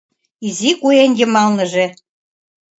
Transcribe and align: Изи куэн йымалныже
Изи 0.47 0.71
куэн 0.79 1.11
йымалныже 1.19 1.85